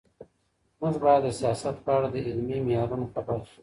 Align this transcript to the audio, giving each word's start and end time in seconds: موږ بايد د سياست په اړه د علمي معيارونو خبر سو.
موږ 0.79 0.95
بايد 1.03 1.21
د 1.25 1.27
سياست 1.39 1.75
په 1.85 1.91
اړه 1.97 2.07
د 2.11 2.15
علمي 2.27 2.57
معيارونو 2.65 3.05
خبر 3.13 3.37
سو. 3.49 3.57